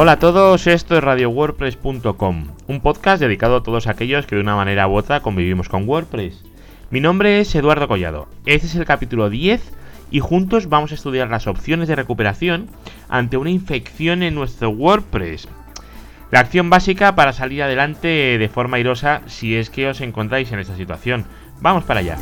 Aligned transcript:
Hola 0.00 0.12
a 0.12 0.18
todos, 0.20 0.68
esto 0.68 0.96
es 0.96 1.02
RadioWordPress.com, 1.02 2.46
un 2.68 2.80
podcast 2.80 3.20
dedicado 3.20 3.56
a 3.56 3.62
todos 3.64 3.88
aquellos 3.88 4.26
que 4.26 4.36
de 4.36 4.42
una 4.42 4.54
manera 4.54 4.86
u 4.86 4.94
otra 4.94 5.22
convivimos 5.22 5.68
con 5.68 5.88
WordPress. 5.88 6.44
Mi 6.92 7.00
nombre 7.00 7.40
es 7.40 7.52
Eduardo 7.56 7.88
Collado, 7.88 8.28
este 8.46 8.68
es 8.68 8.76
el 8.76 8.84
capítulo 8.84 9.28
10 9.28 9.60
y 10.12 10.20
juntos 10.20 10.68
vamos 10.68 10.92
a 10.92 10.94
estudiar 10.94 11.28
las 11.30 11.48
opciones 11.48 11.88
de 11.88 11.96
recuperación 11.96 12.68
ante 13.08 13.38
una 13.38 13.50
infección 13.50 14.22
en 14.22 14.36
nuestro 14.36 14.70
WordPress. 14.70 15.48
La 16.30 16.38
acción 16.38 16.70
básica 16.70 17.16
para 17.16 17.32
salir 17.32 17.64
adelante 17.64 18.38
de 18.38 18.48
forma 18.48 18.76
airosa 18.76 19.22
si 19.26 19.56
es 19.56 19.68
que 19.68 19.88
os 19.88 20.00
encontráis 20.00 20.52
en 20.52 20.60
esta 20.60 20.76
situación. 20.76 21.24
Vamos 21.60 21.82
para 21.82 21.98
allá. 21.98 22.18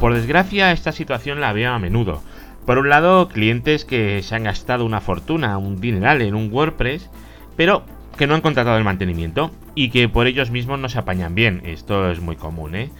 Por 0.00 0.14
desgracia, 0.14 0.70
esta 0.70 0.92
situación 0.92 1.40
la 1.40 1.52
veo 1.52 1.72
a 1.72 1.78
menudo. 1.80 2.22
Por 2.64 2.78
un 2.78 2.88
lado, 2.88 3.28
clientes 3.28 3.84
que 3.84 4.22
se 4.22 4.36
han 4.36 4.44
gastado 4.44 4.84
una 4.84 5.00
fortuna, 5.00 5.58
un 5.58 5.80
dineral 5.80 6.22
en 6.22 6.36
un 6.36 6.52
WordPress, 6.52 7.10
pero 7.56 7.82
que 8.16 8.28
no 8.28 8.34
han 8.34 8.40
contratado 8.40 8.78
el 8.78 8.84
mantenimiento 8.84 9.50
y 9.74 9.90
que 9.90 10.08
por 10.08 10.28
ellos 10.28 10.52
mismos 10.52 10.78
no 10.78 10.88
se 10.88 11.00
apañan 11.00 11.34
bien. 11.34 11.62
Esto 11.64 12.12
es 12.12 12.20
muy 12.20 12.36
común, 12.36 12.76
¿eh? 12.76 12.90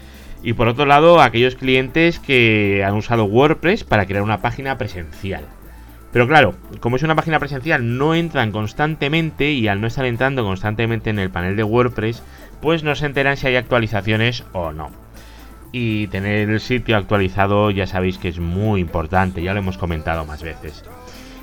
Y 0.43 0.55
por 0.55 0.67
otro 0.67 0.87
lado, 0.87 1.21
aquellos 1.21 1.55
clientes 1.55 2.19
que 2.19 2.83
han 2.85 2.95
usado 2.95 3.27
WordPress 3.27 3.85
para 3.85 4.07
crear 4.07 4.23
una 4.23 4.43
página 4.43 4.77
presencial. 4.77 5.45
Pero 6.13 6.27
claro, 6.27 6.55
como 6.81 6.97
es 6.97 7.05
una 7.05 7.15
página 7.15 7.39
presencial, 7.39 7.97
no 7.97 8.17
entran 8.17 8.51
constantemente 8.51 9.53
y 9.53 9.69
al 9.69 9.81
no 9.81 9.87
estar 9.87 10.05
entrando 10.05 10.43
constantemente 10.43 11.11
en 11.11 11.21
el 11.21 11.31
panel 11.31 11.55
de 11.55 11.63
WordPress, 11.63 12.25
pues 12.61 12.83
no 12.83 12.97
se 12.97 13.07
enteran 13.07 13.37
si 13.37 13.47
hay 13.47 13.57
actualizaciones 13.57 14.45
o 14.53 14.73
no 14.73 14.91
y 15.73 16.07
tener 16.09 16.49
el 16.49 16.61
sitio 16.61 16.97
actualizado 16.97 17.71
ya 17.71 17.87
sabéis 17.87 18.19
que 18.19 18.29
es 18.29 18.39
muy 18.39 18.81
importante, 18.81 19.43
ya 19.43 19.53
lo 19.53 19.61
hemos 19.61 19.79
comentado 19.79 20.25
más 20.25 20.43
veces. 20.43 20.85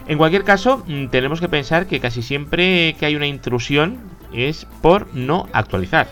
En 0.07 0.17
cualquier 0.17 0.43
caso, 0.43 0.83
mm, 0.87 1.07
tenemos 1.07 1.39
que 1.39 1.49
pensar 1.49 1.87
que 1.87 1.99
casi 1.99 2.21
siempre 2.21 2.95
que 2.99 3.05
hay 3.05 3.15
una 3.15 3.27
intrusión 3.27 3.99
es 4.33 4.65
por 4.81 5.13
no 5.15 5.47
actualizar. 5.51 6.07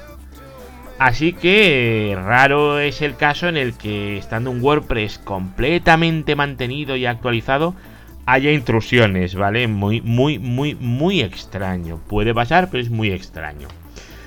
Así 1.00 1.34
que 1.34 2.18
raro 2.18 2.80
es 2.80 3.02
el 3.02 3.16
caso 3.16 3.48
en 3.48 3.58
el 3.58 3.74
que 3.74 4.18
estando 4.18 4.52
un 4.52 4.62
WordPress 4.62 5.20
completamente 5.20 6.36
mantenido 6.36 6.96
y 6.96 7.06
actualizado 7.06 7.76
haya 8.26 8.52
intrusiones, 8.52 9.36
¿vale? 9.36 9.68
Muy, 9.68 10.02
muy, 10.02 10.40
muy, 10.40 10.76
muy 10.76 11.22
extraño. 11.22 12.00
Puede 12.08 12.34
pasar, 12.34 12.70
pero 12.70 12.82
es 12.82 12.90
muy 12.90 13.12
extraño. 13.12 13.68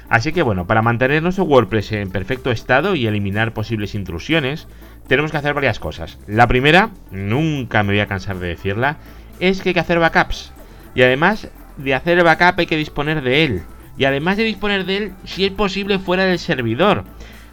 Así 0.08 0.32
que 0.32 0.42
bueno, 0.42 0.66
para 0.66 0.82
mantener 0.82 1.22
nuestro 1.22 1.44
WordPress 1.44 1.92
en 1.92 2.10
perfecto 2.10 2.50
estado 2.50 2.94
y 2.94 3.06
eliminar 3.06 3.52
posibles 3.52 3.94
intrusiones, 3.94 4.68
tenemos 5.08 5.30
que 5.32 5.38
hacer 5.38 5.54
varias 5.54 5.80
cosas. 5.80 6.18
La 6.26 6.46
primera, 6.46 6.90
nunca 7.10 7.82
me 7.82 7.92
voy 7.92 8.00
a 8.00 8.06
cansar 8.06 8.38
de 8.38 8.48
decirla, 8.48 8.98
es 9.40 9.60
que 9.60 9.70
hay 9.70 9.74
que 9.74 9.80
hacer 9.80 9.98
backups. 9.98 10.52
Y 10.94 11.02
además 11.02 11.48
de 11.76 11.94
hacer 11.94 12.18
el 12.18 12.24
backup 12.24 12.58
hay 12.58 12.66
que 12.66 12.76
disponer 12.76 13.22
de 13.22 13.44
él. 13.44 13.62
Y 13.98 14.04
además 14.04 14.36
de 14.36 14.44
disponer 14.44 14.84
de 14.84 14.96
él, 14.96 15.12
si 15.24 15.44
es 15.44 15.52
posible, 15.52 15.98
fuera 15.98 16.24
del 16.24 16.38
servidor. 16.38 17.04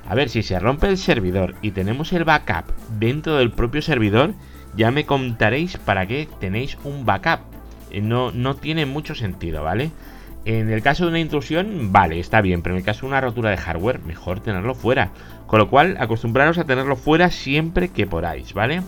A 0.07 0.15
ver, 0.15 0.29
si 0.29 0.43
se 0.43 0.59
rompe 0.59 0.87
el 0.87 0.97
servidor 0.97 1.55
y 1.61 1.71
tenemos 1.71 2.11
el 2.13 2.25
backup 2.25 2.65
dentro 2.99 3.37
del 3.37 3.51
propio 3.51 3.81
servidor, 3.81 4.33
ya 4.75 4.91
me 4.91 5.05
contaréis 5.05 5.77
para 5.77 6.05
qué 6.05 6.27
tenéis 6.39 6.77
un 6.83 7.05
backup. 7.05 7.39
Eh, 7.89 8.01
no, 8.01 8.31
no 8.31 8.55
tiene 8.55 8.85
mucho 8.85 9.15
sentido, 9.15 9.63
¿vale? 9.63 9.91
En 10.45 10.69
el 10.69 10.81
caso 10.81 11.05
de 11.05 11.09
una 11.09 11.19
intrusión, 11.19 11.91
vale, 11.93 12.19
está 12.19 12.41
bien, 12.41 12.61
pero 12.61 12.75
en 12.75 12.79
el 12.79 12.85
caso 12.85 13.01
de 13.01 13.07
una 13.07 13.21
rotura 13.21 13.49
de 13.49 13.57
hardware, 13.57 14.01
mejor 14.01 14.41
tenerlo 14.41 14.75
fuera. 14.75 15.11
Con 15.47 15.59
lo 15.59 15.69
cual, 15.69 15.95
acostumbraros 15.99 16.57
a 16.57 16.65
tenerlo 16.65 16.95
fuera 16.95 17.29
siempre 17.31 17.89
que 17.89 18.07
podáis, 18.07 18.53
¿vale? 18.53 18.81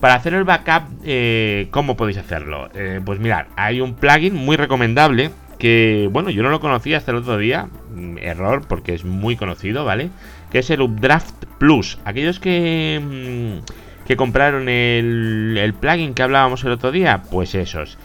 Para 0.00 0.14
hacer 0.14 0.32
el 0.32 0.44
backup, 0.44 0.84
eh, 1.04 1.68
¿cómo 1.70 1.96
podéis 1.96 2.18
hacerlo? 2.18 2.70
Eh, 2.74 3.00
pues 3.04 3.18
mirad, 3.18 3.46
hay 3.56 3.80
un 3.80 3.94
plugin 3.94 4.34
muy 4.34 4.56
recomendable 4.56 5.30
que, 5.58 6.08
bueno, 6.10 6.30
yo 6.30 6.42
no 6.42 6.50
lo 6.50 6.60
conocía 6.60 6.96
hasta 6.96 7.10
el 7.10 7.18
otro 7.18 7.36
día, 7.36 7.68
mm, 7.94 8.18
error 8.18 8.66
porque 8.66 8.94
es 8.94 9.04
muy 9.04 9.36
conocido, 9.36 9.84
¿vale? 9.84 10.10
Que 10.50 10.60
es 10.60 10.70
el 10.70 10.80
Updraft 10.80 11.44
Plus. 11.58 11.98
Aquellos 12.04 12.38
que, 12.38 13.00
mm, 13.02 14.06
que 14.06 14.16
compraron 14.16 14.68
el, 14.68 15.56
el 15.58 15.74
plugin 15.74 16.14
que 16.14 16.22
hablábamos 16.22 16.64
el 16.64 16.70
otro 16.70 16.92
día, 16.92 17.22
pues 17.30 17.54
esos. 17.54 17.98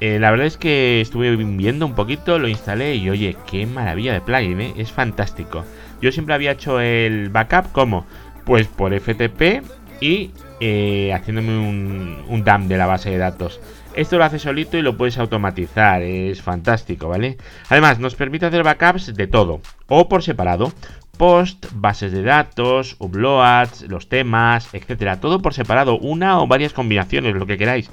Eh, 0.00 0.18
la 0.18 0.30
verdad 0.30 0.46
es 0.46 0.56
que 0.56 1.00
estuve 1.00 1.34
viendo 1.36 1.86
un 1.86 1.94
poquito, 1.94 2.38
lo 2.38 2.48
instalé 2.48 2.96
y 2.96 3.08
oye, 3.08 3.36
qué 3.50 3.66
maravilla 3.66 4.12
de 4.12 4.20
plugin, 4.20 4.60
¿eh? 4.60 4.74
es 4.76 4.92
fantástico. 4.92 5.64
Yo 6.02 6.12
siempre 6.12 6.34
había 6.34 6.52
hecho 6.52 6.80
el 6.80 7.30
backup 7.30 7.72
como, 7.72 8.06
pues 8.44 8.66
por 8.66 8.92
FTP 8.92 9.62
y 10.00 10.30
eh, 10.60 11.12
haciéndome 11.14 11.58
un, 11.58 12.24
un 12.28 12.44
dump 12.44 12.66
de 12.66 12.76
la 12.76 12.86
base 12.86 13.10
de 13.10 13.18
datos. 13.18 13.60
Esto 13.94 14.18
lo 14.18 14.24
hace 14.24 14.38
solito 14.38 14.76
y 14.76 14.82
lo 14.82 14.98
puedes 14.98 15.16
automatizar, 15.16 16.02
es 16.02 16.42
fantástico, 16.42 17.08
¿vale? 17.08 17.38
Además, 17.70 17.98
nos 17.98 18.14
permite 18.14 18.44
hacer 18.44 18.62
backups 18.62 19.14
de 19.14 19.26
todo, 19.26 19.62
o 19.88 20.06
por 20.06 20.22
separado, 20.22 20.70
post, 21.16 21.66
bases 21.72 22.12
de 22.12 22.22
datos, 22.22 22.96
uploads, 22.98 23.88
los 23.88 24.10
temas, 24.10 24.68
etcétera, 24.74 25.18
todo 25.18 25.40
por 25.40 25.54
separado, 25.54 25.98
una 25.98 26.40
o 26.40 26.46
varias 26.46 26.74
combinaciones, 26.74 27.34
lo 27.34 27.46
que 27.46 27.56
queráis. 27.56 27.90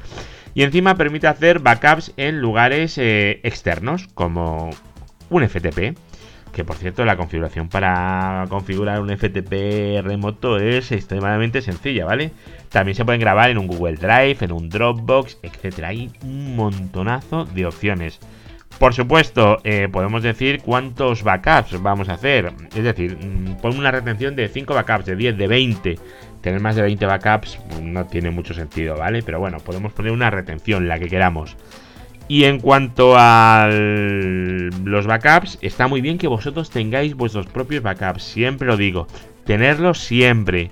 Y 0.56 0.64
encima 0.64 0.96
permite 0.96 1.28
hacer 1.28 1.60
backups 1.60 2.14
en 2.18 2.40
lugares 2.40 2.98
eh, 2.98 3.40
externos, 3.44 4.08
como 4.14 4.70
un 5.30 5.48
FTP. 5.48 5.98
Que 6.54 6.64
por 6.64 6.76
cierto, 6.76 7.04
la 7.04 7.18
configuración 7.18 7.68
para 7.68 8.46
configurar 8.48 9.02
un 9.02 9.10
FTP 9.10 10.04
remoto 10.04 10.58
es 10.58 10.92
extremadamente 10.92 11.64
sencilla, 11.64 12.06
¿vale? 12.06 12.32
También 12.70 12.96
se 12.96 13.04
pueden 13.04 13.20
grabar 13.20 13.50
en 13.50 13.58
un 13.58 13.66
Google 13.66 13.96
Drive, 13.96 14.38
en 14.42 14.52
un 14.52 14.70
Dropbox, 14.70 15.40
etc. 15.42 15.86
Hay 15.86 16.12
un 16.22 16.56
montonazo 16.56 17.46
de 17.46 17.66
opciones. 17.66 18.20
Por 18.78 18.94
supuesto, 18.94 19.60
eh, 19.64 19.88
podemos 19.92 20.22
decir 20.22 20.62
cuántos 20.62 21.24
backups 21.24 21.82
vamos 21.82 22.10
a 22.10 22.14
hacer. 22.14 22.54
Es 22.76 22.84
decir, 22.84 23.18
mm, 23.18 23.62
pon 23.62 23.78
una 23.78 23.90
retención 23.90 24.36
de 24.36 24.48
5 24.48 24.76
backups, 24.76 25.06
de 25.06 25.16
10, 25.16 25.38
de 25.38 25.48
20 25.48 26.00
tener 26.44 26.60
más 26.60 26.76
de 26.76 26.82
20 26.82 27.06
backups 27.06 27.58
no 27.82 28.06
tiene 28.06 28.30
mucho 28.30 28.54
sentido, 28.54 28.98
¿vale? 28.98 29.24
Pero 29.24 29.40
bueno, 29.40 29.60
podemos 29.60 29.94
poner 29.94 30.12
una 30.12 30.30
retención, 30.30 30.90
la 30.90 31.00
que 31.00 31.08
queramos. 31.08 31.56
Y 32.28 32.44
en 32.44 32.60
cuanto 32.60 33.16
a 33.18 33.70
los 33.70 35.08
backups, 35.08 35.58
está 35.62 35.88
muy 35.88 36.02
bien 36.02 36.18
que 36.18 36.28
vosotros 36.28 36.70
tengáis 36.70 37.16
vuestros 37.16 37.48
propios 37.48 37.82
backups, 37.82 38.24
siempre 38.24 38.68
lo 38.68 38.76
digo, 38.76 39.08
tenerlos 39.46 40.00
siempre. 40.00 40.70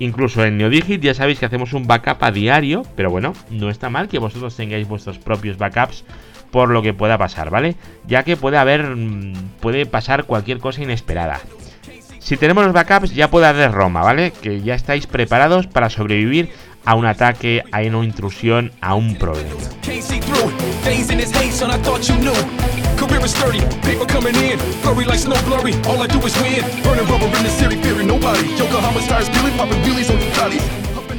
Incluso 0.00 0.44
en 0.44 0.58
Neodigit 0.58 1.00
ya 1.00 1.14
sabéis 1.14 1.38
que 1.38 1.46
hacemos 1.46 1.72
un 1.72 1.86
backup 1.86 2.22
a 2.22 2.32
diario, 2.32 2.82
pero 2.96 3.10
bueno, 3.10 3.32
no 3.50 3.70
está 3.70 3.88
mal 3.88 4.08
que 4.08 4.18
vosotros 4.18 4.56
tengáis 4.56 4.88
vuestros 4.88 5.18
propios 5.18 5.56
backups 5.56 6.04
por 6.50 6.70
lo 6.70 6.82
que 6.82 6.94
pueda 6.94 7.16
pasar, 7.16 7.50
¿vale? 7.50 7.76
Ya 8.06 8.24
que 8.24 8.36
puede 8.36 8.58
haber, 8.58 8.96
mm, 8.96 9.34
puede 9.60 9.86
pasar 9.86 10.24
cualquier 10.24 10.58
cosa 10.58 10.82
inesperada. 10.82 11.40
Si 12.26 12.36
tenemos 12.36 12.64
los 12.64 12.72
backups 12.72 13.14
ya 13.14 13.30
puede 13.30 13.46
haber 13.46 13.70
Roma, 13.70 14.02
¿vale? 14.02 14.32
Que 14.32 14.60
ya 14.60 14.74
estáis 14.74 15.06
preparados 15.06 15.68
para 15.68 15.88
sobrevivir 15.88 16.50
a 16.84 16.96
un 16.96 17.06
ataque, 17.06 17.62
a 17.70 17.82
una 17.82 18.04
intrusión, 18.04 18.72
a 18.80 18.96
un 18.96 19.14
problema. 19.14 19.48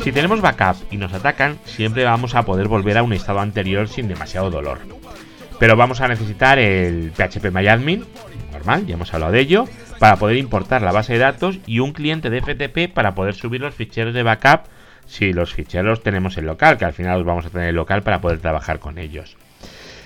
Si 0.03 0.11
tenemos 0.11 0.41
backup 0.41 0.75
y 0.91 0.97
nos 0.97 1.13
atacan, 1.13 1.57
siempre 1.63 2.03
vamos 2.03 2.35
a 2.35 2.43
poder 2.43 2.67
volver 2.67 2.97
a 2.97 3.03
un 3.03 3.13
estado 3.13 3.39
anterior 3.39 3.87
sin 3.87 4.09
demasiado 4.09 4.49
dolor. 4.49 4.79
Pero 5.57 5.77
vamos 5.77 6.01
a 6.01 6.09
necesitar 6.09 6.59
el 6.59 7.13
PHP 7.15 7.49
MyAdmin, 7.49 8.03
ya 8.85 8.95
hemos 8.95 9.13
hablado 9.13 9.31
de 9.31 9.39
ello, 9.39 9.65
para 9.99 10.17
poder 10.17 10.37
importar 10.37 10.81
la 10.81 10.91
base 10.91 11.13
de 11.13 11.19
datos 11.19 11.59
y 11.65 11.79
un 11.79 11.93
cliente 11.93 12.29
de 12.29 12.41
FTP 12.41 12.93
para 12.93 13.15
poder 13.15 13.33
subir 13.33 13.61
los 13.61 13.73
ficheros 13.73 14.13
de 14.13 14.23
backup 14.23 14.65
si 15.05 15.31
los 15.31 15.53
ficheros 15.53 16.03
tenemos 16.03 16.37
en 16.37 16.45
local, 16.45 16.77
que 16.77 16.85
al 16.85 16.93
final 16.93 17.19
los 17.19 17.25
vamos 17.25 17.45
a 17.45 17.49
tener 17.49 17.69
en 17.69 17.75
local 17.75 18.03
para 18.03 18.19
poder 18.19 18.39
trabajar 18.39 18.79
con 18.79 18.97
ellos. 18.97 19.37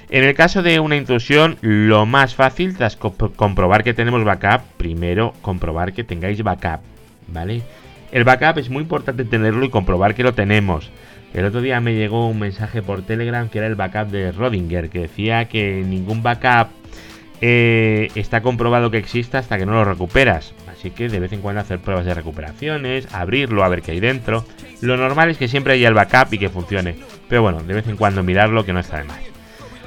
En 0.09 0.23
el 0.23 0.35
caso 0.35 0.61
de 0.61 0.79
una 0.79 0.95
intrusión, 0.95 1.57
lo 1.61 2.05
más 2.05 2.35
fácil 2.35 2.77
tras 2.77 2.97
comprobar 2.97 3.83
que 3.83 3.93
tenemos 3.93 4.23
backup, 4.23 4.61
primero 4.77 5.33
comprobar 5.41 5.93
que 5.93 6.03
tengáis 6.03 6.43
backup, 6.43 6.81
¿vale? 7.27 7.63
El 8.11 8.25
backup 8.25 8.59
es 8.59 8.69
muy 8.69 8.83
importante 8.83 9.23
tenerlo 9.25 9.65
y 9.65 9.69
comprobar 9.69 10.13
que 10.13 10.23
lo 10.23 10.33
tenemos. 10.33 10.91
El 11.33 11.45
otro 11.45 11.61
día 11.61 11.79
me 11.79 11.95
llegó 11.95 12.27
un 12.27 12.39
mensaje 12.39 12.81
por 12.81 13.03
Telegram 13.03 13.47
que 13.47 13.59
era 13.59 13.67
el 13.67 13.75
backup 13.75 14.09
de 14.09 14.33
Rodinger, 14.33 14.89
que 14.89 14.99
decía 14.99 15.45
que 15.45 15.81
ningún 15.87 16.21
backup 16.21 16.67
eh, 17.41 18.09
está 18.15 18.41
comprobado 18.41 18.91
que 18.91 18.97
exista 18.97 19.39
hasta 19.39 19.57
que 19.57 19.65
no 19.65 19.73
lo 19.73 19.83
recuperas. 19.83 20.53
Así 20.71 20.91
que 20.91 21.09
de 21.09 21.19
vez 21.19 21.33
en 21.33 21.41
cuando 21.41 21.61
hacer 21.61 21.79
pruebas 21.79 22.05
de 22.05 22.13
recuperaciones, 22.13 23.13
abrirlo, 23.13 23.63
a 23.63 23.69
ver 23.69 23.81
qué 23.81 23.91
hay 23.91 23.99
dentro. 23.99 24.45
Lo 24.81 24.97
normal 24.97 25.29
es 25.29 25.37
que 25.37 25.47
siempre 25.47 25.73
haya 25.73 25.87
el 25.87 25.93
backup 25.93 26.33
y 26.33 26.37
que 26.39 26.49
funcione. 26.49 26.95
Pero 27.27 27.41
bueno, 27.41 27.61
de 27.61 27.73
vez 27.73 27.87
en 27.87 27.97
cuando 27.97 28.23
mirarlo 28.23 28.65
que 28.65 28.73
no 28.73 28.79
está 28.79 28.97
de 28.97 29.03
más. 29.05 29.19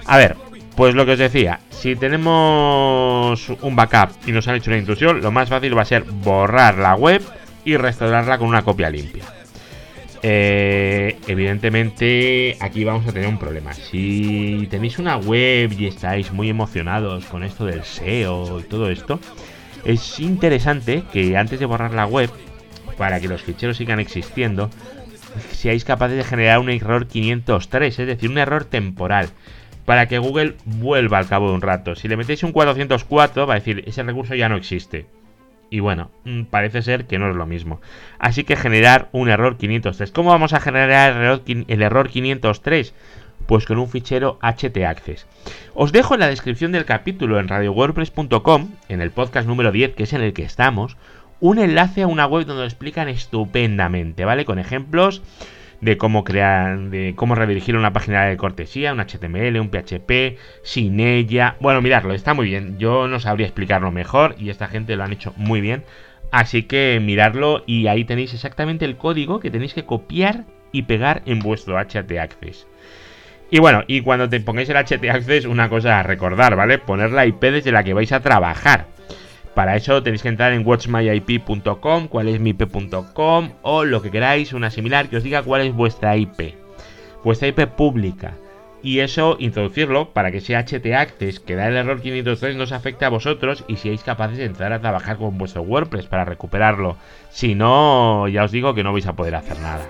A 0.06 0.18
ver, 0.18 0.36
Pues 0.76 0.96
lo 0.96 1.06
que 1.06 1.12
os 1.12 1.18
decía, 1.20 1.60
si 1.70 1.94
tenemos 1.94 3.48
un 3.60 3.76
backup 3.76 4.10
y 4.26 4.32
nos 4.32 4.48
han 4.48 4.56
hecho 4.56 4.70
una 4.70 4.78
intrusión, 4.78 5.20
lo 5.20 5.30
más 5.30 5.48
fácil 5.48 5.76
va 5.78 5.82
a 5.82 5.84
ser 5.84 6.02
borrar 6.02 6.78
la 6.78 6.96
web 6.96 7.22
y 7.64 7.76
restaurarla 7.76 8.38
con 8.38 8.48
una 8.48 8.62
copia 8.62 8.90
limpia. 8.90 9.22
Eh, 10.26 11.18
evidentemente 11.26 12.56
aquí 12.58 12.82
vamos 12.82 13.06
a 13.06 13.12
tener 13.12 13.28
un 13.28 13.38
problema. 13.38 13.74
Si 13.74 14.66
tenéis 14.70 14.98
una 14.98 15.18
web 15.18 15.70
y 15.78 15.86
estáis 15.86 16.32
muy 16.32 16.48
emocionados 16.48 17.26
con 17.26 17.44
esto 17.44 17.66
del 17.66 17.84
SEO 17.84 18.58
y 18.60 18.62
todo 18.62 18.88
esto, 18.88 19.20
es 19.84 20.18
interesante 20.20 21.02
que 21.12 21.36
antes 21.36 21.60
de 21.60 21.66
borrar 21.66 21.92
la 21.92 22.06
web, 22.06 22.30
para 22.96 23.20
que 23.20 23.28
los 23.28 23.42
ficheros 23.42 23.76
sigan 23.76 24.00
existiendo, 24.00 24.70
seáis 25.52 25.84
capaces 25.84 26.16
de 26.16 26.24
generar 26.24 26.58
un 26.58 26.70
error 26.70 27.06
503, 27.06 27.98
es 27.98 28.06
decir, 28.06 28.30
un 28.30 28.38
error 28.38 28.64
temporal 28.64 29.28
para 29.84 30.08
que 30.08 30.16
Google 30.16 30.54
vuelva 30.64 31.18
al 31.18 31.28
cabo 31.28 31.50
de 31.50 31.56
un 31.56 31.60
rato. 31.60 31.96
Si 31.96 32.08
le 32.08 32.16
metéis 32.16 32.42
un 32.44 32.52
404, 32.52 33.46
va 33.46 33.52
a 33.52 33.58
decir, 33.58 33.84
ese 33.86 34.02
recurso 34.02 34.34
ya 34.34 34.48
no 34.48 34.56
existe. 34.56 35.04
Y 35.74 35.80
bueno, 35.80 36.12
mm, 36.22 36.42
parece 36.44 36.82
ser 36.82 37.06
que 37.06 37.18
no 37.18 37.28
es 37.28 37.34
lo 37.34 37.46
mismo. 37.46 37.80
Así 38.20 38.44
que 38.44 38.54
generar 38.54 39.08
un 39.10 39.28
error 39.28 39.56
503. 39.56 40.12
¿Cómo 40.12 40.30
vamos 40.30 40.52
a 40.52 40.60
generar 40.60 41.40
el 41.48 41.82
error, 41.82 42.08
503? 42.08 42.94
Pues 43.48 43.66
con 43.66 43.78
un 43.78 43.88
fichero 43.88 44.38
htaccess. 44.40 45.26
Os 45.74 45.90
dejo 45.90 46.14
en 46.14 46.20
la 46.20 46.28
descripción 46.28 46.70
del 46.70 46.84
capítulo 46.84 47.40
en 47.40 47.48
radiowordpress.com, 47.48 48.70
en 48.88 49.00
el 49.00 49.10
podcast 49.10 49.48
número 49.48 49.72
10, 49.72 49.96
que 49.96 50.04
es 50.04 50.12
en 50.12 50.20
el 50.20 50.32
que 50.32 50.44
estamos, 50.44 50.96
un 51.40 51.58
enlace 51.58 52.02
a 52.02 52.06
una 52.06 52.26
web 52.26 52.46
donde 52.46 52.62
lo 52.62 52.68
explican 52.68 53.08
estupendamente, 53.08 54.24
¿vale? 54.24 54.44
Con 54.44 54.60
ejemplos 54.60 55.22
de 55.84 55.98
cómo 55.98 56.24
crear, 56.24 56.78
de 56.88 57.12
cómo 57.14 57.34
redirigir 57.34 57.76
una 57.76 57.92
página 57.92 58.24
de 58.24 58.38
cortesía, 58.38 58.94
un 58.94 59.00
HTML, 59.00 59.60
un 59.60 59.68
PHP, 59.68 60.38
sin 60.62 60.98
ella. 60.98 61.56
Bueno, 61.60 61.82
miradlo, 61.82 62.14
está 62.14 62.32
muy 62.32 62.46
bien. 62.46 62.78
Yo 62.78 63.06
no 63.06 63.20
sabría 63.20 63.46
explicarlo 63.46 63.92
mejor 63.92 64.34
y 64.38 64.48
esta 64.48 64.66
gente 64.66 64.96
lo 64.96 65.04
han 65.04 65.12
hecho 65.12 65.34
muy 65.36 65.60
bien. 65.60 65.84
Así 66.30 66.62
que 66.62 67.00
miradlo 67.02 67.64
y 67.66 67.86
ahí 67.86 68.04
tenéis 68.04 68.32
exactamente 68.32 68.86
el 68.86 68.96
código 68.96 69.40
que 69.40 69.50
tenéis 69.50 69.74
que 69.74 69.84
copiar 69.84 70.46
y 70.72 70.82
pegar 70.82 71.22
en 71.26 71.40
vuestro 71.40 71.78
HT 71.78 72.18
Access. 72.18 72.66
Y 73.50 73.58
bueno, 73.58 73.84
y 73.86 74.00
cuando 74.00 74.26
te 74.28 74.40
pongáis 74.40 74.70
el 74.70 74.76
HT 74.76 75.04
Access, 75.10 75.44
una 75.44 75.68
cosa 75.68 76.00
a 76.00 76.02
recordar, 76.02 76.56
¿vale? 76.56 76.78
Poner 76.78 77.12
la 77.12 77.26
IP 77.26 77.42
desde 77.42 77.72
la 77.72 77.84
que 77.84 77.92
vais 77.92 78.10
a 78.10 78.20
trabajar. 78.20 78.86
Para 79.54 79.76
eso 79.76 80.02
tenéis 80.02 80.22
que 80.22 80.28
entrar 80.28 80.52
en 80.52 80.66
watchmyip.com, 80.66 82.08
cuál 82.08 82.28
es 82.28 82.40
mi 82.40 82.50
IP.com 82.50 83.50
o 83.62 83.84
lo 83.84 84.02
que 84.02 84.10
queráis, 84.10 84.52
una 84.52 84.70
similar 84.70 85.08
que 85.08 85.16
os 85.16 85.22
diga 85.22 85.42
cuál 85.42 85.62
es 85.62 85.72
vuestra 85.72 86.16
IP. 86.16 86.56
Vuestra 87.22 87.48
IP 87.48 87.66
pública. 87.68 88.34
Y 88.82 88.98
eso 88.98 89.36
introducirlo 89.38 90.10
para 90.12 90.30
que 90.30 90.38
ese 90.38 90.56
HT 90.56 90.92
Access 90.94 91.40
que 91.40 91.54
da 91.54 91.68
el 91.68 91.76
error 91.76 92.02
503 92.02 92.56
no 92.56 92.64
os 92.64 92.72
afecte 92.72 93.06
a 93.06 93.08
vosotros 93.08 93.64
y 93.66 93.76
seáis 93.76 94.02
capaces 94.02 94.36
de 94.36 94.44
entrar 94.44 94.72
a 94.72 94.80
trabajar 94.80 95.16
con 95.16 95.38
vuestro 95.38 95.62
WordPress 95.62 96.06
para 96.06 96.26
recuperarlo. 96.26 96.96
Si 97.30 97.54
no, 97.54 98.28
ya 98.28 98.44
os 98.44 98.52
digo 98.52 98.74
que 98.74 98.82
no 98.82 98.92
vais 98.92 99.06
a 99.06 99.14
poder 99.14 99.36
hacer 99.36 99.58
nada. 99.60 99.88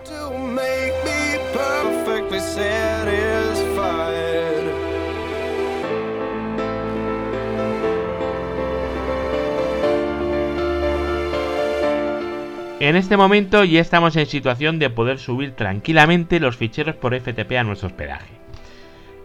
En 12.80 12.96
este 12.96 13.16
momento 13.16 13.62
ya 13.62 13.80
estamos 13.80 14.16
en 14.16 14.26
situación 14.26 14.80
de 14.80 14.90
poder 14.90 15.20
subir 15.20 15.52
tranquilamente 15.52 16.40
los 16.40 16.56
ficheros 16.56 16.96
por 16.96 17.18
FTP 17.18 17.52
a 17.52 17.62
nuestro 17.62 17.86
hospedaje. 17.86 18.34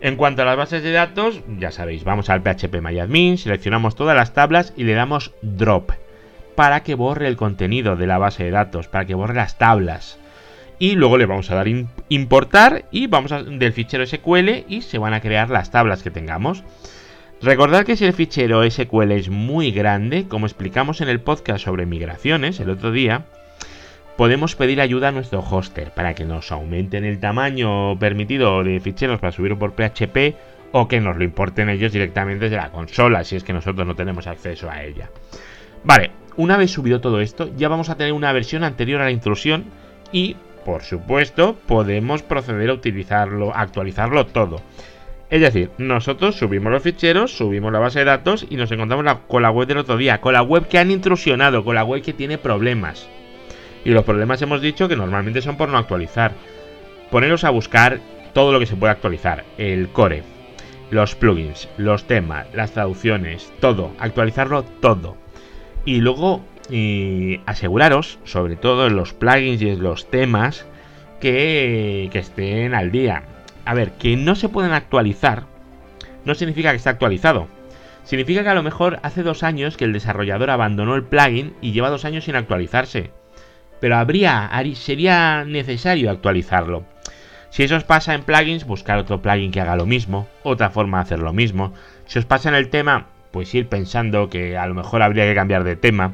En 0.01 0.15
cuanto 0.17 0.43
a 0.43 0.45
las 0.45 0.55
bases 0.55 0.83
de 0.83 0.91
datos, 0.91 1.41
ya 1.57 1.71
sabéis, 1.71 2.03
vamos 2.03 2.29
al 2.29 2.41
PHP 2.41 2.79
MyAdmin, 2.79 3.39
seleccionamos 3.39 3.95
todas 3.95 4.15
las 4.15 4.33
tablas 4.33 4.71
y 4.77 4.83
le 4.83 4.93
damos 4.93 5.33
Drop 5.41 5.91
para 6.55 6.83
que 6.83 6.93
borre 6.93 7.27
el 7.27 7.37
contenido 7.37 7.95
de 7.95 8.05
la 8.05 8.17
base 8.17 8.43
de 8.43 8.51
datos, 8.51 8.87
para 8.87 9.05
que 9.05 9.15
borre 9.15 9.33
las 9.33 9.57
tablas. 9.57 10.19
Y 10.77 10.95
luego 10.95 11.17
le 11.17 11.25
vamos 11.25 11.49
a 11.49 11.55
dar 11.55 11.67
importar 12.09 12.85
y 12.91 13.07
vamos 13.07 13.31
a, 13.31 13.43
del 13.43 13.73
fichero 13.73 14.05
SQL 14.05 14.65
y 14.67 14.81
se 14.81 14.99
van 14.99 15.13
a 15.13 15.21
crear 15.21 15.49
las 15.49 15.71
tablas 15.71 16.03
que 16.03 16.11
tengamos. 16.11 16.63
Recordad 17.41 17.85
que 17.85 17.95
si 17.95 18.05
el 18.05 18.13
fichero 18.13 18.69
SQL 18.69 19.11
es 19.13 19.29
muy 19.29 19.71
grande, 19.71 20.27
como 20.27 20.45
explicamos 20.45 21.01
en 21.01 21.09
el 21.09 21.21
podcast 21.21 21.63
sobre 21.63 21.85
migraciones 21.85 22.59
el 22.59 22.69
otro 22.69 22.91
día, 22.91 23.25
podemos 24.19 24.57
pedir 24.57 24.81
ayuda 24.81 25.07
a 25.07 25.11
nuestro 25.13 25.39
hoster 25.39 25.91
para 25.91 26.13
que 26.13 26.25
nos 26.25 26.51
aumenten 26.51 27.05
el 27.05 27.21
tamaño 27.21 27.97
permitido 27.99 28.61
de 28.65 28.81
ficheros 28.81 29.21
para 29.21 29.31
subirlo 29.31 29.57
por 29.57 29.71
PHP 29.71 30.35
o 30.73 30.89
que 30.89 30.99
nos 30.99 31.15
lo 31.15 31.23
importen 31.23 31.69
ellos 31.69 31.93
directamente 31.93 32.43
desde 32.43 32.57
la 32.57 32.69
consola 32.69 33.23
si 33.23 33.37
es 33.37 33.45
que 33.45 33.53
nosotros 33.53 33.87
no 33.87 33.95
tenemos 33.95 34.27
acceso 34.27 34.69
a 34.69 34.83
ella. 34.83 35.09
Vale, 35.85 36.11
una 36.35 36.57
vez 36.57 36.69
subido 36.69 36.99
todo 36.99 37.21
esto, 37.21 37.49
ya 37.55 37.69
vamos 37.69 37.89
a 37.89 37.95
tener 37.95 38.11
una 38.11 38.33
versión 38.33 38.65
anterior 38.65 38.99
a 38.99 39.05
la 39.05 39.11
intrusión 39.11 39.63
y, 40.11 40.35
por 40.65 40.83
supuesto, 40.83 41.55
podemos 41.65 42.21
proceder 42.21 42.71
a 42.71 42.73
utilizarlo, 42.73 43.55
actualizarlo 43.55 44.25
todo. 44.25 44.57
Es 45.29 45.39
decir, 45.39 45.71
nosotros 45.77 46.35
subimos 46.35 46.73
los 46.73 46.83
ficheros, 46.83 47.31
subimos 47.31 47.71
la 47.71 47.79
base 47.79 47.99
de 47.99 48.05
datos 48.05 48.45
y 48.49 48.57
nos 48.57 48.69
encontramos 48.69 49.19
con 49.29 49.43
la 49.43 49.51
web 49.51 49.69
del 49.69 49.77
otro 49.77 49.95
día, 49.95 50.19
con 50.19 50.33
la 50.33 50.41
web 50.41 50.67
que 50.67 50.77
han 50.77 50.91
intrusionado, 50.91 51.63
con 51.63 51.75
la 51.75 51.85
web 51.85 52.01
que 52.01 52.11
tiene 52.11 52.37
problemas. 52.37 53.07
Y 53.85 53.91
los 53.91 54.03
problemas 54.03 54.41
hemos 54.41 54.61
dicho 54.61 54.87
que 54.87 54.95
normalmente 54.95 55.41
son 55.41 55.57
por 55.57 55.69
no 55.69 55.77
actualizar. 55.77 56.33
Poneros 57.09 57.43
a 57.43 57.49
buscar 57.49 57.99
todo 58.33 58.51
lo 58.51 58.59
que 58.59 58.65
se 58.65 58.75
puede 58.75 58.91
actualizar. 58.91 59.45
El 59.57 59.89
core, 59.89 60.23
los 60.91 61.15
plugins, 61.15 61.69
los 61.77 62.05
temas, 62.05 62.47
las 62.53 62.71
traducciones, 62.71 63.51
todo. 63.59 63.91
Actualizarlo 63.99 64.63
todo. 64.63 65.17
Y 65.85 66.01
luego 66.01 66.43
aseguraros, 67.45 68.19
sobre 68.25 68.55
todo 68.55 68.87
en 68.87 68.95
los 68.95 69.13
plugins 69.13 69.61
y 69.61 69.69
en 69.69 69.81
los 69.81 70.09
temas, 70.09 70.65
que, 71.19 72.09
que 72.11 72.19
estén 72.19 72.75
al 72.75 72.91
día. 72.91 73.23
A 73.65 73.73
ver, 73.73 73.93
que 73.93 74.15
no 74.17 74.35
se 74.35 74.49
pueden 74.49 74.73
actualizar 74.73 75.43
no 76.25 76.35
significa 76.35 76.71
que 76.71 76.77
esté 76.77 76.89
actualizado. 76.89 77.47
Significa 78.03 78.43
que 78.43 78.49
a 78.49 78.55
lo 78.55 78.63
mejor 78.63 78.99
hace 79.03 79.23
dos 79.23 79.41
años 79.41 79.77
que 79.77 79.85
el 79.85 79.93
desarrollador 79.93 80.49
abandonó 80.49 80.95
el 80.95 81.03
plugin 81.03 81.53
y 81.61 81.71
lleva 81.71 81.89
dos 81.89 82.05
años 82.05 82.25
sin 82.25 82.35
actualizarse 82.35 83.11
pero 83.79 83.97
habría, 83.97 84.49
sería 84.75 85.45
necesario 85.45 86.11
actualizarlo. 86.11 86.85
Si 87.49 87.63
eso 87.63 87.75
os 87.75 87.83
pasa 87.83 88.13
en 88.13 88.23
plugins, 88.23 88.65
buscar 88.65 88.99
otro 88.99 89.21
plugin 89.21 89.51
que 89.51 89.61
haga 89.61 89.75
lo 89.75 89.85
mismo, 89.85 90.27
otra 90.43 90.69
forma 90.69 90.97
de 90.99 91.03
hacer 91.03 91.19
lo 91.19 91.33
mismo. 91.33 91.73
Si 92.05 92.19
os 92.19 92.25
pasa 92.25 92.49
en 92.49 92.55
el 92.55 92.69
tema, 92.69 93.07
pues 93.31 93.53
ir 93.55 93.67
pensando 93.67 94.29
que 94.29 94.57
a 94.57 94.67
lo 94.67 94.75
mejor 94.75 95.01
habría 95.01 95.25
que 95.25 95.35
cambiar 95.35 95.63
de 95.63 95.75
tema. 95.75 96.13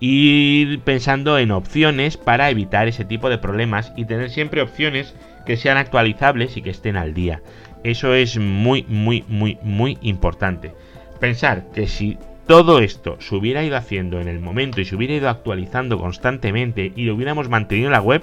Ir 0.00 0.80
pensando 0.80 1.38
en 1.38 1.50
opciones 1.50 2.16
para 2.16 2.50
evitar 2.50 2.88
ese 2.88 3.04
tipo 3.04 3.28
de 3.28 3.38
problemas 3.38 3.92
y 3.96 4.04
tener 4.04 4.30
siempre 4.30 4.62
opciones 4.62 5.14
que 5.46 5.56
sean 5.56 5.76
actualizables 5.76 6.56
y 6.56 6.62
que 6.62 6.70
estén 6.70 6.96
al 6.96 7.14
día. 7.14 7.40
Eso 7.84 8.14
es 8.14 8.38
muy, 8.38 8.84
muy, 8.88 9.24
muy, 9.28 9.58
muy 9.62 9.98
importante. 10.02 10.72
Pensar 11.20 11.64
que 11.72 11.86
si 11.86 12.18
todo 12.52 12.80
esto 12.80 13.16
se 13.18 13.34
hubiera 13.34 13.64
ido 13.64 13.78
haciendo 13.78 14.20
en 14.20 14.28
el 14.28 14.38
momento 14.38 14.82
y 14.82 14.84
se 14.84 14.94
hubiera 14.94 15.14
ido 15.14 15.30
actualizando 15.30 15.98
constantemente 15.98 16.92
y 16.94 17.04
lo 17.04 17.14
hubiéramos 17.14 17.48
mantenido 17.48 17.86
en 17.86 17.92
la 17.92 18.02
web, 18.02 18.22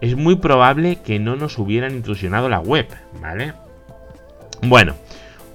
es 0.00 0.16
muy 0.16 0.34
probable 0.34 0.98
que 1.04 1.20
no 1.20 1.36
nos 1.36 1.56
hubieran 1.56 1.92
intrusionado 1.92 2.48
la 2.48 2.58
web, 2.58 2.88
¿vale? 3.20 3.52
Bueno, 4.62 4.96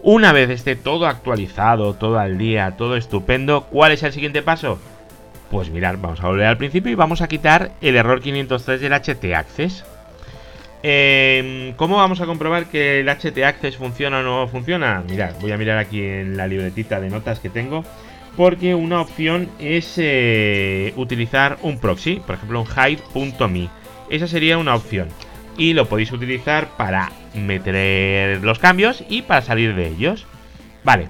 una 0.04 0.32
vez 0.32 0.50
esté 0.50 0.78
todo 0.78 1.06
actualizado, 1.06 1.94
todo 1.96 2.18
al 2.18 2.38
día, 2.38 2.78
todo 2.78 2.96
estupendo, 2.96 3.66
¿cuál 3.66 3.92
es 3.92 4.04
el 4.04 4.14
siguiente 4.14 4.42
paso? 4.42 4.80
Pues 5.50 5.70
mirad, 5.70 5.96
vamos 6.00 6.22
a 6.22 6.28
volver 6.28 6.46
al 6.46 6.58
principio 6.58 6.94
y 6.94 6.96
vamos 6.96 7.20
a 7.20 7.28
quitar 7.28 7.74
el 7.82 7.98
error 7.98 8.22
503 8.22 8.80
del 8.80 8.94
HT 8.94 9.36
Access. 9.36 9.84
Em, 10.84 11.74
¿Cómo 11.74 11.98
vamos 11.98 12.22
a 12.22 12.26
comprobar 12.26 12.66
que 12.66 13.02
el 13.02 13.10
HT 13.10 13.44
Access 13.44 13.78
funciona 13.78 14.20
o 14.20 14.24
no 14.24 14.48
funciona? 14.48 15.04
Mirad, 15.08 15.36
voy 15.40 15.52
a 15.52 15.58
mirar 15.58 15.78
aquí 15.78 16.02
en 16.02 16.38
la 16.38 16.48
libretita 16.48 17.00
de 17.00 17.10
notas 17.10 17.40
que 17.40 17.50
tengo. 17.50 17.84
Porque 18.36 18.74
una 18.74 19.02
opción 19.02 19.50
es 19.60 19.96
eh, 19.98 20.94
utilizar 20.96 21.58
un 21.62 21.80
proxy, 21.80 22.22
por 22.26 22.36
ejemplo 22.36 22.62
un 22.62 22.68
hide.me. 22.68 23.70
Esa 24.10 24.28
sería 24.28 24.58
una 24.58 24.76
opción. 24.76 25.10
Y 25.58 25.74
lo 25.74 25.88
podéis 25.88 26.12
utilizar 26.14 26.70
para 26.78 27.12
meter 27.36 28.42
los 28.42 28.58
cambios 28.58 29.04
y 29.10 29.22
para 29.24 29.42
salir 29.42 29.76
de 29.76 29.88
ellos. 29.88 30.26
Vale. 30.84 31.08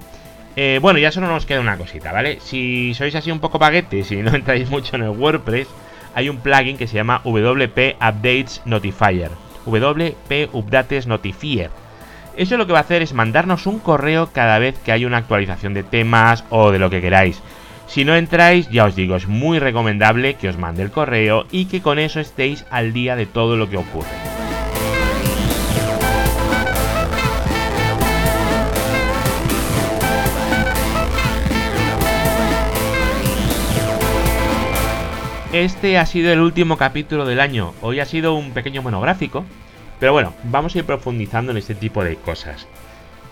Eh, 0.56 0.80
bueno, 0.82 0.98
ya 0.98 1.12
solo 1.12 1.28
nos 1.28 1.46
queda 1.46 1.60
una 1.60 1.78
cosita, 1.78 2.12
¿vale? 2.12 2.38
Si 2.40 2.92
sois 2.94 3.14
así 3.14 3.30
un 3.30 3.40
poco 3.40 3.58
paguetes 3.58 4.10
y 4.12 4.16
no 4.16 4.34
entráis 4.34 4.68
mucho 4.68 4.96
en 4.96 5.04
el 5.04 5.10
WordPress, 5.10 5.68
hay 6.14 6.28
un 6.28 6.38
plugin 6.38 6.76
que 6.76 6.86
se 6.86 6.96
llama 6.96 7.22
WP 7.24 7.96
Updates 7.96 8.60
Notifier. 8.66 9.30
WP 9.66 10.50
Updates 10.52 11.06
Notifier. 11.06 11.70
Eso 12.36 12.56
lo 12.56 12.66
que 12.66 12.72
va 12.72 12.78
a 12.78 12.82
hacer 12.82 13.02
es 13.02 13.12
mandarnos 13.12 13.66
un 13.66 13.78
correo 13.78 14.30
cada 14.32 14.58
vez 14.58 14.78
que 14.78 14.92
hay 14.92 15.04
una 15.04 15.18
actualización 15.18 15.74
de 15.74 15.82
temas 15.82 16.44
o 16.50 16.70
de 16.70 16.78
lo 16.78 16.90
que 16.90 17.00
queráis. 17.00 17.42
Si 17.86 18.04
no 18.04 18.16
entráis, 18.16 18.70
ya 18.70 18.86
os 18.86 18.96
digo, 18.96 19.16
es 19.16 19.28
muy 19.28 19.58
recomendable 19.58 20.34
que 20.34 20.48
os 20.48 20.56
mande 20.56 20.82
el 20.82 20.90
correo 20.90 21.46
y 21.50 21.66
que 21.66 21.82
con 21.82 21.98
eso 21.98 22.20
estéis 22.20 22.64
al 22.70 22.94
día 22.94 23.16
de 23.16 23.26
todo 23.26 23.56
lo 23.56 23.68
que 23.68 23.76
ocurre. 23.76 24.41
Este 35.52 35.98
ha 35.98 36.06
sido 36.06 36.32
el 36.32 36.40
último 36.40 36.78
capítulo 36.78 37.26
del 37.26 37.38
año. 37.38 37.74
Hoy 37.82 38.00
ha 38.00 38.06
sido 38.06 38.34
un 38.34 38.52
pequeño 38.52 38.82
monográfico. 38.82 39.44
Pero 40.00 40.12
bueno, 40.12 40.34
vamos 40.44 40.74
a 40.74 40.78
ir 40.78 40.84
profundizando 40.84 41.52
en 41.52 41.58
este 41.58 41.74
tipo 41.74 42.02
de 42.02 42.16
cosas. 42.16 42.66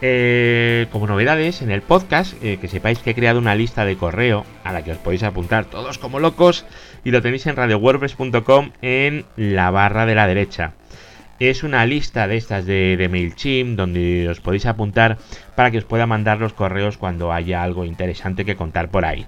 Eh, 0.03 0.87
como 0.93 1.07
novedades, 1.07 1.63
en 1.63 1.71
el 1.71 1.83
podcast, 1.83 2.35
eh, 2.45 2.59
que 2.61 2.69
sepáis 2.69 3.01
que 3.01 3.11
he 3.11 3.15
creado 3.15 3.39
una 3.39 3.55
lista 3.55 3.85
de 3.85 3.97
correo 3.97 4.47
a 4.65 4.73
la 4.73 4.85
que 4.85 4.93
os 4.93 4.99
podéis 4.99 5.25
apuntar 5.25 5.65
todos 5.65 5.99
como 5.99 6.21
locos 6.21 6.65
y 7.05 7.11
lo 7.11 7.23
tenéis 7.23 7.47
en 7.47 7.57
radiowordpress.com 7.57 8.71
en 8.83 9.25
la 9.37 9.71
barra 9.71 10.07
de 10.07 10.15
la 10.15 10.27
derecha. 10.27 10.75
Es 11.39 11.65
una 11.65 11.85
lista 11.87 12.29
de 12.29 12.37
estas 12.37 12.67
de, 12.67 12.97
de 12.97 13.09
MailChimp 13.09 13.77
donde 13.77 14.29
os 14.29 14.41
podéis 14.41 14.67
apuntar 14.67 15.19
para 15.57 15.71
que 15.71 15.79
os 15.79 15.85
pueda 15.85 16.07
mandar 16.07 16.39
los 16.39 16.53
correos 16.53 16.99
cuando 16.99 17.33
haya 17.33 17.63
algo 17.63 17.85
interesante 17.85 18.45
que 18.45 18.57
contar 18.57 18.91
por 18.91 19.05
ahí. 19.05 19.27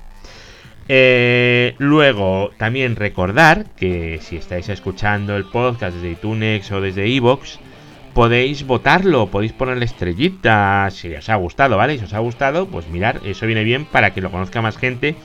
Eh, 0.88 1.74
luego, 1.78 2.50
también 2.58 2.96
recordar 2.96 3.66
que 3.76 4.18
si 4.20 4.36
estáis 4.36 4.68
escuchando 4.68 5.36
el 5.36 5.44
podcast 5.44 5.96
desde 5.96 6.12
iTunes 6.12 6.70
o 6.72 6.80
desde 6.80 7.08
iVoox, 7.08 7.58
podéis 8.14 8.66
votarlo, 8.66 9.28
podéis 9.28 9.52
ponerle 9.52 9.84
estrellita 9.84 10.88
si 10.90 11.14
os 11.14 11.28
ha 11.28 11.36
gustado, 11.36 11.76
¿vale? 11.76 11.98
Si 11.98 12.04
os 12.04 12.12
ha 12.12 12.18
gustado, 12.18 12.66
pues 12.66 12.88
mirar, 12.88 13.20
eso 13.24 13.46
viene 13.46 13.64
bien 13.64 13.86
para 13.86 14.12
que 14.12 14.20
lo 14.20 14.30
conozca 14.30 14.60
más 14.60 14.76
gente 14.76 15.16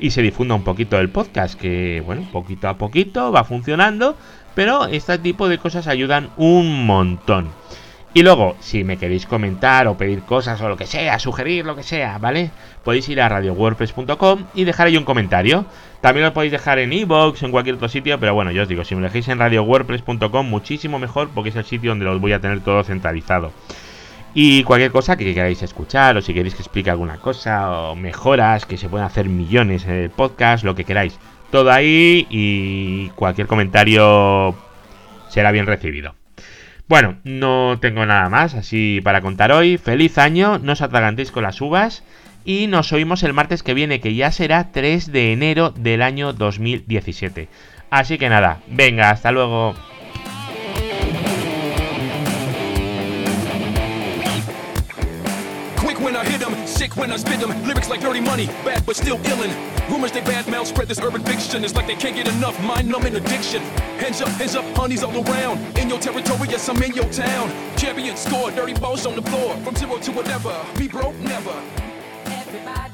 y 0.00 0.10
se 0.10 0.22
difunda 0.22 0.54
un 0.54 0.64
poquito 0.64 0.98
el 0.98 1.08
podcast, 1.08 1.58
que 1.58 2.02
bueno, 2.04 2.26
poquito 2.32 2.68
a 2.68 2.76
poquito 2.76 3.32
va 3.32 3.44
funcionando, 3.44 4.16
pero 4.54 4.86
este 4.86 5.18
tipo 5.18 5.48
de 5.48 5.58
cosas 5.58 5.86
ayudan 5.86 6.30
un 6.36 6.86
montón. 6.86 7.48
Y 8.16 8.22
luego, 8.22 8.54
si 8.60 8.84
me 8.84 8.96
queréis 8.96 9.26
comentar 9.26 9.88
o 9.88 9.96
pedir 9.96 10.22
cosas 10.22 10.60
o 10.60 10.68
lo 10.68 10.76
que 10.76 10.86
sea, 10.86 11.18
sugerir 11.18 11.66
lo 11.66 11.74
que 11.74 11.82
sea, 11.82 12.18
¿vale? 12.18 12.52
Podéis 12.84 13.08
ir 13.08 13.20
a 13.20 13.28
radiowordpress.com 13.28 14.44
y 14.54 14.62
dejar 14.62 14.86
ahí 14.86 14.96
un 14.96 15.04
comentario. 15.04 15.66
También 16.00 16.24
lo 16.24 16.32
podéis 16.32 16.52
dejar 16.52 16.78
en 16.78 16.92
iVoox 16.92 17.42
o 17.42 17.46
en 17.46 17.50
cualquier 17.50 17.74
otro 17.74 17.88
sitio, 17.88 18.20
pero 18.20 18.32
bueno, 18.32 18.52
yo 18.52 18.62
os 18.62 18.68
digo, 18.68 18.84
si 18.84 18.94
me 18.94 19.02
dejéis 19.02 19.26
en 19.26 19.40
radiowordpress.com, 19.40 20.46
muchísimo 20.48 21.00
mejor 21.00 21.30
porque 21.34 21.50
es 21.50 21.56
el 21.56 21.64
sitio 21.64 21.90
donde 21.90 22.04
los 22.04 22.20
voy 22.20 22.32
a 22.32 22.40
tener 22.40 22.60
todo 22.60 22.84
centralizado. 22.84 23.50
Y 24.32 24.62
cualquier 24.62 24.92
cosa 24.92 25.16
que 25.16 25.34
queráis 25.34 25.62
escuchar, 25.64 26.16
o 26.16 26.22
si 26.22 26.32
queréis 26.32 26.54
que 26.54 26.62
explique 26.62 26.90
alguna 26.90 27.18
cosa, 27.18 27.90
o 27.90 27.96
mejoras, 27.96 28.64
que 28.64 28.76
se 28.76 28.88
pueden 28.88 29.06
hacer 29.06 29.28
millones 29.28 29.86
en 29.86 29.92
el 29.92 30.10
podcast, 30.10 30.62
lo 30.62 30.76
que 30.76 30.84
queráis. 30.84 31.18
Todo 31.50 31.72
ahí 31.72 32.28
y 32.30 33.08
cualquier 33.16 33.48
comentario 33.48 34.54
será 35.28 35.50
bien 35.50 35.66
recibido. 35.66 36.14
Bueno, 36.86 37.16
no 37.24 37.78
tengo 37.80 38.04
nada 38.04 38.28
más 38.28 38.54
así 38.54 39.00
para 39.02 39.22
contar 39.22 39.52
hoy. 39.52 39.78
Feliz 39.78 40.18
año, 40.18 40.58
no 40.58 40.72
os 40.72 40.82
atragantéis 40.82 41.30
con 41.30 41.42
las 41.42 41.60
uvas 41.62 42.04
y 42.44 42.66
nos 42.66 42.92
oímos 42.92 43.22
el 43.22 43.32
martes 43.32 43.62
que 43.62 43.72
viene, 43.72 44.00
que 44.00 44.14
ya 44.14 44.30
será 44.30 44.70
3 44.70 45.10
de 45.10 45.32
enero 45.32 45.70
del 45.70 46.02
año 46.02 46.34
2017. 46.34 47.48
Así 47.88 48.18
que 48.18 48.28
nada, 48.28 48.60
venga, 48.66 49.10
hasta 49.10 49.32
luego. 49.32 49.74
Sick 56.66 56.96
when 56.96 57.10
I 57.10 57.16
spit 57.16 57.40
them. 57.40 57.50
Lyrics 57.66 57.88
like 57.88 58.00
dirty 58.00 58.20
money, 58.20 58.46
bad 58.64 58.84
but 58.86 58.96
still 58.96 59.18
illin'. 59.18 59.52
Rumors 59.90 60.12
they 60.12 60.20
bad 60.20 60.46
mouth 60.48 60.66
spread 60.66 60.88
this 60.88 61.00
urban 61.00 61.22
fiction. 61.22 61.64
It's 61.64 61.74
like 61.74 61.86
they 61.86 61.96
can't 61.96 62.16
get 62.16 62.28
enough 62.28 62.60
mind 62.62 62.88
numbing 62.88 63.14
addiction. 63.16 63.62
Hands 64.02 64.20
up, 64.20 64.28
hands 64.40 64.54
up, 64.54 64.64
honeys 64.76 65.02
all 65.02 65.16
around. 65.28 65.58
In 65.78 65.88
your 65.88 65.98
territory, 65.98 66.48
yes, 66.48 66.68
I'm 66.68 66.82
in 66.82 66.94
your 66.94 67.10
town. 67.10 67.48
Champion 67.76 68.16
score, 68.16 68.50
dirty 68.50 68.74
balls 68.74 69.06
on 69.06 69.16
the 69.16 69.22
floor. 69.22 69.56
From 69.64 69.76
zero 69.76 69.98
to 69.98 70.12
whatever. 70.12 70.54
Be 70.78 70.88
broke, 70.88 71.16
never. 71.16 71.56
Everybody. 72.26 72.93